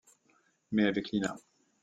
Mais 0.71 0.87
avec 0.87 1.11
Lina. 1.11 1.35